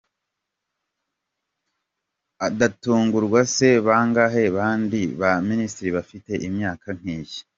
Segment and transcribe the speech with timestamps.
[2.47, 7.39] Adatungurwa se bangahe bandi ba Minister bafite imyaka nk'iye?.